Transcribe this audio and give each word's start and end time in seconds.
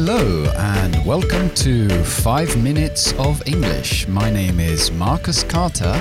Hello, 0.00 0.44
and 0.56 1.04
welcome 1.04 1.50
to 1.56 1.88
5 2.04 2.62
Minutes 2.62 3.12
of 3.14 3.42
English. 3.46 4.06
My 4.06 4.30
name 4.30 4.60
is 4.60 4.92
Marcus 4.92 5.42
Carter, 5.42 6.00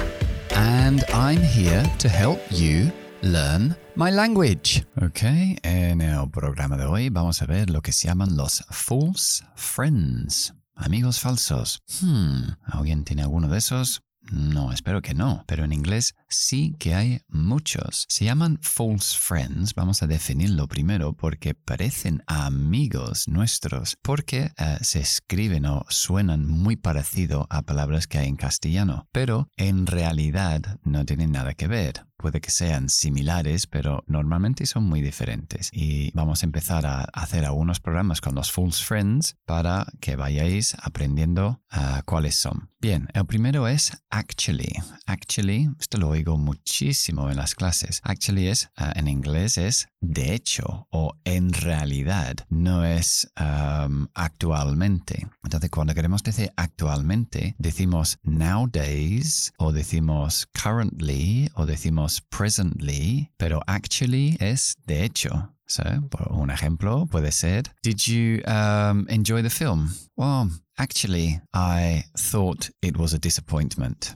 and 0.52 1.04
I'm 1.12 1.41
here 1.41 1.84
to 1.98 2.07
help 2.07 2.39
you 2.52 2.91
learn 3.23 3.75
my 3.95 4.12
language. 4.12 4.86
Ok, 5.02 5.23
en 5.63 6.02
el 6.02 6.30
programa 6.30 6.77
de 6.77 6.86
hoy 6.86 7.09
vamos 7.09 7.41
a 7.41 7.48
ver 7.48 7.71
lo 7.71 7.81
que 7.81 7.91
se 7.91 8.07
llaman 8.07 8.38
los 8.38 8.63
false 8.70 9.44
friends. 9.55 10.53
Amigos 10.75 11.20
falsos. 11.20 11.80
Hmm, 12.00 12.52
¿alguien 12.67 13.03
tiene 13.03 13.23
alguno 13.23 13.48
de 13.48 13.58
esos? 13.58 14.03
No, 14.31 14.72
espero 14.72 15.02
que 15.02 15.13
no, 15.13 15.44
pero 15.48 15.63
en 15.63 15.73
inglés 15.73 16.16
sí 16.27 16.76
que 16.80 16.95
hay 16.95 17.22
muchos. 17.27 18.05
Se 18.09 18.26
llaman 18.26 18.59
false 18.62 19.17
friends, 19.17 19.73
vamos 19.73 20.03
a 20.03 20.08
definirlo 20.08 20.67
primero 20.67 21.13
porque 21.13 21.53
parecen 21.53 22.23
amigos 22.27 23.27
nuestros, 23.27 23.98
porque 24.02 24.52
eh, 24.58 24.77
se 24.81 25.00
escriben 25.00 25.66
o 25.66 25.86
suenan 25.90 26.45
muy 26.45 26.76
parecido 26.76 27.48
a 27.50 27.62
palabras 27.62 28.08
que 28.08 28.17
hay 28.17 28.27
en 28.27 28.36
castellano, 28.36 29.08
pero 29.12 29.50
en 29.55 29.88
realidad 29.88 30.80
no 30.84 31.05
tienen 31.05 31.31
nada 31.31 31.53
que 31.53 31.67
ver 31.67 32.08
puede 32.17 32.41
que 32.41 32.52
sean 32.52 32.89
similares, 32.89 33.67
pero 33.67 34.03
normalmente 34.07 34.66
son 34.66 34.84
muy 34.84 35.02
diferentes. 35.02 35.70
Y 35.71 36.12
vamos 36.13 36.44
a 36.44 36.45
empezar 36.45 36.85
a 36.85 37.03
hacer 37.13 37.45
algunos 37.45 37.80
programas 37.80 38.21
con 38.21 38.35
los 38.35 38.52
False 38.52 38.84
Friends 38.84 39.38
para 39.45 39.85
que 40.02 40.16
vayáis 40.16 40.75
aprendiendo 40.81 41.61
uh, 41.72 42.02
cuáles 42.05 42.36
son. 42.36 42.69
Bien, 42.80 43.08
el 43.14 43.25
primero 43.25 43.67
es 43.67 43.92
actually. 44.09 44.72
Actually, 45.05 45.69
esto 45.80 45.97
lo 45.97 46.09
oigo 46.09 46.38
muchísimo 46.38 47.30
en 47.30 47.38
las 47.38 47.55
clases. 47.55 48.02
Actually 48.03 48.47
es, 48.47 48.70
uh, 48.80 48.92
en 48.95 49.08
inglés 49.08 49.58
es 49.58 49.88
de 50.02 50.34
hecho 50.34 50.88
o 50.92 51.14
en 51.23 51.53
realidad, 51.53 52.36
no 52.50 52.84
es 52.86 53.31
um, 53.40 54.08
actualmente. 54.14 55.28
Entonces, 55.44 55.70
cuando 55.70 55.94
queremos 55.94 56.23
decir 56.23 56.52
actualmente, 56.56 57.56
decimos 57.58 58.17
nowadays 58.23 59.54
o 59.58 59.72
decimos 59.72 60.48
currently 60.54 61.50
o 61.56 61.66
decimos 61.66 62.22
presently, 62.22 63.31
pero 63.38 63.62
actually 63.67 64.38
es 64.39 64.76
de 64.86 65.04
hecho. 65.04 65.54
So, 65.70 65.84
un 66.30 66.50
ejemplo 66.50 67.08
puede 67.08 67.34
ser, 67.34 67.64
Did 67.84 67.98
you 68.08 68.42
um, 68.48 69.06
enjoy 69.09 69.42
the 69.42 69.50
film? 69.50 69.89
Well, 70.16 70.50
actually, 70.78 71.42
I 71.54 72.06
thought 72.16 72.70
it 72.82 72.95
was 72.95 73.14
a 73.14 73.20
disappointment. 73.20 74.16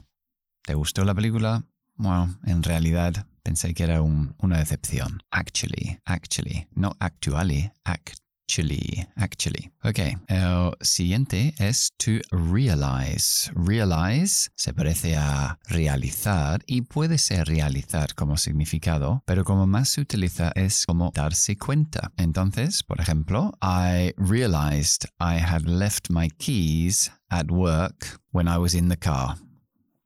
¿Te 0.64 0.74
gustó 0.74 1.04
la 1.04 1.12
película? 1.12 1.62
Well, 1.98 2.38
en 2.46 2.62
realidad 2.62 3.26
pensé 3.42 3.74
que 3.74 3.84
era 3.84 4.02
un, 4.02 4.34
una 4.38 4.58
decepción. 4.58 5.22
Actually, 5.30 5.98
actually, 6.04 6.66
no 6.74 6.92
actually, 7.00 7.70
act 7.84 8.22
actually, 8.52 9.06
actually. 9.16 9.70
Ok, 9.84 9.98
el 10.28 10.72
siguiente 10.80 11.54
es 11.58 11.90
to 11.98 12.20
realize. 12.30 13.50
Realize 13.54 14.50
se 14.56 14.72
parece 14.74 15.16
a 15.16 15.58
realizar 15.68 16.60
y 16.66 16.82
puede 16.82 17.18
ser 17.18 17.46
realizar 17.46 18.14
como 18.14 18.36
significado, 18.36 19.22
pero 19.26 19.44
como 19.44 19.66
más 19.66 19.88
se 19.90 20.00
utiliza 20.02 20.52
es 20.54 20.84
como 20.86 21.10
darse 21.14 21.56
cuenta. 21.56 22.12
Entonces, 22.16 22.82
por 22.82 23.00
ejemplo, 23.00 23.52
I 23.62 24.12
realized 24.16 25.06
I 25.18 25.38
had 25.38 25.62
left 25.62 26.10
my 26.10 26.28
keys 26.28 27.10
at 27.30 27.50
work 27.50 28.20
when 28.32 28.48
I 28.48 28.58
was 28.58 28.74
in 28.74 28.88
the 28.88 28.98
car. 28.98 29.36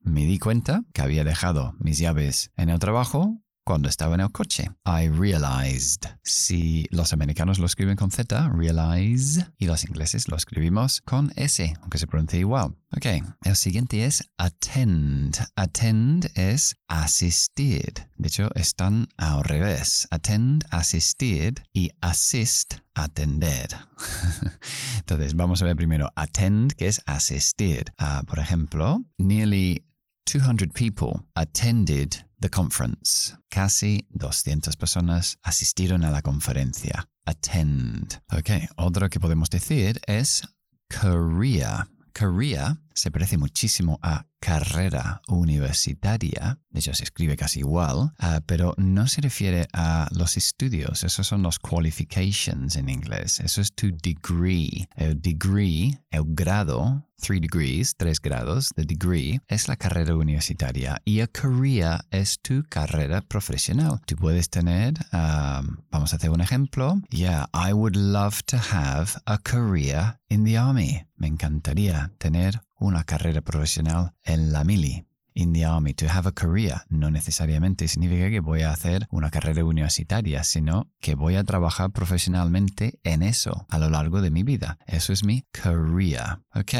Me 0.07 0.25
di 0.25 0.39
cuenta 0.39 0.83
que 0.93 1.01
había 1.01 1.25
dejado 1.25 1.75
mis 1.79 1.97
llaves 1.97 2.51
en 2.55 2.69
el 2.69 2.79
trabajo 2.79 3.41
cuando 3.65 3.89
estaba 3.89 4.15
en 4.15 4.21
el 4.21 4.31
coche. 4.31 4.71
I 4.85 5.09
realized. 5.09 6.05
Si 6.23 6.87
los 6.91 7.11
americanos 7.11 7.59
lo 7.59 7.65
escriben 7.65 7.97
con 7.97 8.09
Z, 8.09 8.49
realize, 8.53 9.45
y 9.57 9.65
los 9.65 9.83
ingleses 9.83 10.29
lo 10.29 10.37
escribimos 10.37 11.01
con 11.01 11.33
S, 11.35 11.73
aunque 11.81 11.97
se 11.97 12.07
pronuncia 12.07 12.39
igual. 12.39 12.77
Ok, 12.95 13.05
el 13.43 13.55
siguiente 13.57 14.05
es 14.05 14.23
attend. 14.37 15.35
Attend 15.57 16.31
es 16.35 16.77
asistir. 16.87 18.07
De 18.15 18.29
hecho, 18.29 18.49
están 18.55 19.09
al 19.17 19.43
revés. 19.43 20.07
Attend, 20.09 20.63
asistir 20.71 21.55
y 21.73 21.91
assist, 21.99 22.75
atender. 22.93 23.67
Entonces, 24.99 25.35
vamos 25.35 25.61
a 25.61 25.65
ver 25.65 25.75
primero 25.75 26.09
attend, 26.15 26.71
que 26.71 26.87
es 26.87 27.01
asistir. 27.05 27.91
Uh, 27.99 28.25
por 28.25 28.39
ejemplo, 28.39 29.03
nearly 29.17 29.86
200 30.27 30.73
people 30.73 31.23
attended 31.37 32.17
the 32.41 32.49
conference. 32.49 33.33
Casi 33.49 34.05
200 34.11 34.75
personas 34.75 35.37
asistieron 35.43 36.03
a 36.03 36.11
la 36.11 36.21
conferencia. 36.21 37.05
Attend. 37.25 38.19
Ok, 38.33 38.67
otro 38.75 39.09
que 39.09 39.21
podemos 39.21 39.49
decir 39.49 40.01
es 40.05 40.41
career. 40.89 41.87
Career 42.11 42.77
se 42.97 43.11
parece 43.11 43.37
muchísimo 43.37 43.99
a 44.01 44.25
carrera 44.39 45.21
universitaria, 45.27 46.59
de 46.69 46.79
hecho 46.79 46.93
se 46.93 47.03
escribe 47.03 47.37
casi 47.37 47.59
igual, 47.59 47.97
uh, 47.97 48.41
pero 48.45 48.73
no 48.77 49.07
se 49.07 49.21
refiere 49.21 49.67
a 49.73 50.07
los 50.11 50.37
estudios, 50.37 51.03
esos 51.03 51.27
son 51.27 51.43
los 51.43 51.59
qualifications 51.59 52.75
en 52.75 52.89
inglés, 52.89 53.39
eso 53.39 53.61
es 53.61 53.73
tu 53.73 53.87
degree. 54.01 54.87
El 54.95 55.21
degree, 55.21 55.99
el 56.11 56.23
grado, 56.27 57.07
three 57.19 57.39
degrees, 57.39 57.95
tres 57.97 58.19
grados, 58.19 58.69
the 58.75 58.83
degree, 58.83 59.39
es 59.47 59.67
la 59.67 59.75
carrera 59.75 60.15
universitaria 60.15 61.01
y 61.03 61.21
a 61.21 61.27
career 61.27 61.99
es 62.11 62.39
tu 62.41 62.63
carrera 62.69 63.21
profesional. 63.21 63.99
Tú 64.05 64.15
puedes 64.15 64.49
tener, 64.49 64.93
um, 65.13 65.77
vamos 65.91 66.13
a 66.13 66.17
hacer 66.17 66.29
un 66.29 66.41
ejemplo, 66.41 67.01
yeah, 67.09 67.47
I 67.53 67.73
would 67.73 67.95
love 67.95 68.43
to 68.47 68.57
have 68.57 69.19
a 69.25 69.37
career 69.39 70.19
in 70.29 70.43
the 70.43 70.57
army. 70.57 71.05
Me 71.15 71.27
encantaría 71.27 72.11
tener 72.19 72.61
una 72.79 73.03
carrera 73.03 73.41
profesional 73.41 74.13
en 74.23 74.51
la 74.51 74.63
mili. 74.63 75.07
In 75.39 75.53
the 75.53 75.65
army, 75.65 75.93
to 75.93 76.07
have 76.07 76.27
a 76.27 76.31
career, 76.31 76.81
no 76.89 77.11
necesariamente 77.11 77.87
significa 77.87 78.27
que 78.31 78.39
voy 78.39 78.63
a 78.63 78.71
hacer 78.71 79.05
una 79.11 79.29
carrera 79.29 79.63
universitaria, 79.63 80.43
sino 80.43 80.89
que 80.99 81.13
voy 81.13 81.35
a 81.35 81.43
trabajar 81.43 81.91
profesionalmente 81.91 82.99
en 83.03 83.21
eso 83.21 83.67
a 83.69 83.77
lo 83.77 83.87
largo 83.91 84.21
de 84.21 84.31
mi 84.31 84.41
vida. 84.41 84.79
Eso 84.87 85.13
es 85.13 85.23
mi 85.23 85.45
career. 85.51 86.39
Ok, 86.55 86.73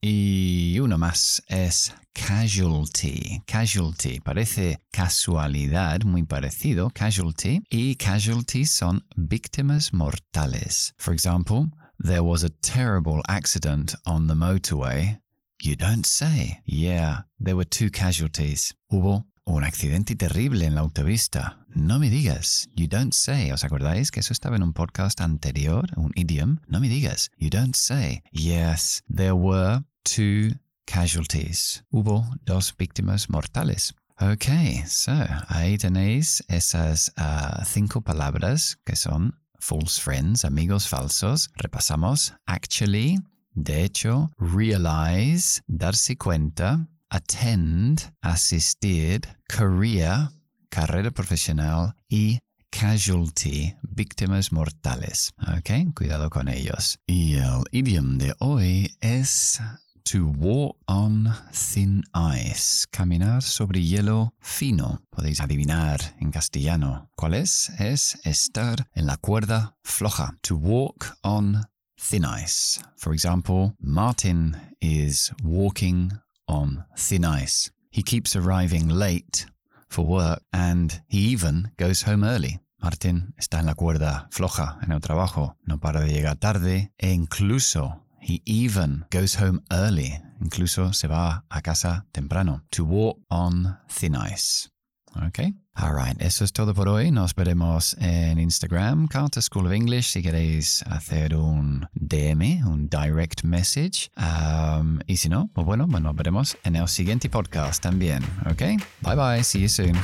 y 0.00 0.76
uno 0.80 0.98
más 0.98 1.40
es 1.46 1.94
casualty. 2.12 3.44
Casualty 3.46 4.18
parece 4.18 4.80
casualidad, 4.90 6.00
muy 6.02 6.24
parecido, 6.24 6.90
casualty, 6.90 7.62
y 7.70 7.94
casualty 7.94 8.64
son 8.64 9.04
víctimas 9.14 9.92
mortales. 9.92 10.94
For 10.98 11.14
example, 11.14 11.68
there 11.96 12.22
was 12.22 12.42
a 12.42 12.50
terrible 12.60 13.22
accident 13.28 13.94
on 14.04 14.26
the 14.26 14.34
motorway 14.34 15.20
You 15.62 15.76
don't 15.76 16.06
say. 16.06 16.62
Yeah, 16.64 17.24
there 17.38 17.54
were 17.54 17.66
two 17.66 17.90
casualties. 17.90 18.74
Hubo 18.90 19.26
un 19.44 19.62
accidente 19.62 20.16
terrible 20.16 20.64
en 20.64 20.74
la 20.74 20.80
autopista. 20.80 21.58
No 21.74 21.98
me 21.98 22.08
digas. 22.08 22.66
You 22.74 22.86
don't 22.88 23.12
say. 23.12 23.52
¿Os 23.52 23.62
acordáis 23.62 24.10
que 24.10 24.20
eso 24.20 24.32
estaba 24.32 24.56
en 24.56 24.62
un 24.62 24.72
podcast 24.72 25.20
anterior? 25.20 25.84
Un 25.96 26.12
idiom. 26.14 26.60
No 26.66 26.80
me 26.80 26.88
digas. 26.88 27.28
You 27.36 27.50
don't 27.50 27.76
say. 27.76 28.22
Yes, 28.32 29.02
there 29.06 29.34
were 29.34 29.84
two 30.02 30.52
casualties. 30.86 31.84
Hubo 31.90 32.24
dos 32.46 32.74
víctimas 32.74 33.28
mortales. 33.28 33.92
Ok, 34.18 34.86
so 34.86 35.12
ahí 35.48 35.76
tenéis 35.76 36.42
esas 36.48 37.12
uh, 37.18 37.64
cinco 37.66 38.00
palabras 38.00 38.78
que 38.86 38.96
son 38.96 39.34
false 39.58 40.00
friends, 40.00 40.44
amigos 40.46 40.88
falsos. 40.88 41.50
Repasamos. 41.56 42.32
Actually, 42.46 43.18
de 43.54 43.84
hecho, 43.84 44.30
realize, 44.38 45.62
darse 45.66 46.16
cuenta, 46.16 46.86
attend, 47.08 48.00
asistir, 48.20 49.22
career, 49.48 50.30
carrera 50.68 51.10
profesional 51.10 51.94
y 52.08 52.38
casualty, 52.70 53.74
víctimas 53.82 54.52
mortales. 54.52 55.32
Ok, 55.58 55.94
cuidado 55.94 56.30
con 56.30 56.48
ellos. 56.48 56.98
Y 57.06 57.34
el 57.34 57.64
idioma 57.72 58.16
de 58.18 58.34
hoy 58.38 58.96
es 59.00 59.60
to 60.04 60.26
walk 60.26 60.76
on 60.86 61.28
thin 61.52 62.02
ice, 62.14 62.86
caminar 62.90 63.42
sobre 63.42 63.82
hielo 63.82 64.34
fino. 64.40 65.02
Podéis 65.10 65.40
adivinar 65.40 66.00
en 66.20 66.30
castellano. 66.30 67.10
¿Cuál 67.16 67.34
es? 67.34 67.70
Es 67.78 68.18
estar 68.24 68.88
en 68.94 69.06
la 69.06 69.16
cuerda 69.18 69.76
floja. 69.82 70.36
To 70.42 70.56
walk 70.56 71.16
on 71.22 71.62
thin 72.00 72.24
ice. 72.24 72.80
For 72.96 73.12
example, 73.12 73.74
Martin 73.80 74.56
is 74.80 75.32
walking 75.44 76.12
on 76.48 76.84
thin 76.96 77.24
ice. 77.24 77.70
He 77.90 78.02
keeps 78.02 78.34
arriving 78.34 78.88
late 78.88 79.46
for 79.88 80.06
work 80.06 80.42
and 80.52 81.02
he 81.08 81.18
even 81.18 81.70
goes 81.76 82.02
home 82.02 82.24
early. 82.24 82.60
Martin 82.82 83.34
está 83.38 83.58
en 83.58 83.66
la 83.66 83.74
cuerda 83.74 84.26
floja 84.30 84.78
en 84.82 84.92
el 84.92 85.00
trabajo, 85.00 85.56
no 85.66 85.78
para 85.78 86.00
de 86.00 86.12
llegar 86.12 86.36
tarde 86.36 86.90
e 86.98 87.12
incluso 87.12 88.00
he 88.20 88.40
even 88.46 89.04
goes 89.10 89.34
home 89.34 89.60
early, 89.70 90.18
incluso 90.40 90.94
se 90.94 91.06
va 91.06 91.44
a 91.50 91.60
casa 91.60 92.06
temprano. 92.12 92.62
To 92.70 92.84
walk 92.84 93.18
on 93.28 93.78
thin 93.88 94.16
ice. 94.16 94.70
Ok. 95.16 95.40
Alright, 95.74 96.20
eso 96.20 96.44
es 96.44 96.52
todo 96.52 96.74
por 96.74 96.88
hoy. 96.88 97.10
Nos 97.10 97.34
veremos 97.34 97.96
en 97.98 98.38
Instagram, 98.38 99.08
Carter 99.08 99.42
School 99.42 99.66
of 99.66 99.72
English, 99.72 100.04
si 100.04 100.22
queréis 100.22 100.82
hacer 100.82 101.34
un 101.34 101.86
DM, 101.94 102.66
un 102.66 102.88
direct 102.88 103.44
message. 103.44 104.10
Um, 104.16 104.98
y 105.06 105.16
si 105.16 105.28
no, 105.28 105.48
pues 105.54 105.66
bueno, 105.66 105.88
pues 105.88 106.02
nos 106.02 106.14
veremos 106.14 106.58
en 106.64 106.76
el 106.76 106.88
siguiente 106.88 107.30
podcast 107.30 107.82
también. 107.82 108.22
Ok. 108.50 108.62
Bye 109.02 109.16
bye. 109.16 109.42
See 109.42 109.62
you 109.62 109.68
soon. 109.68 109.96